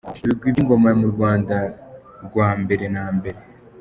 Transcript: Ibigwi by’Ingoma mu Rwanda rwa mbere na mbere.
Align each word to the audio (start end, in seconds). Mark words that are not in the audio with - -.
Ibigwi 0.23 0.47
by’Ingoma 0.53 0.89
mu 0.99 1.07
Rwanda 1.13 1.55
rwa 2.25 2.49
mbere 2.61 2.85
na 2.95 3.05
mbere. 3.17 3.39